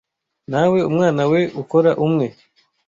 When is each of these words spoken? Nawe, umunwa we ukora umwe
Nawe, 0.51 0.79
umunwa 0.89 1.23
we 1.33 1.41
ukora 1.61 1.91
umwe 2.05 2.27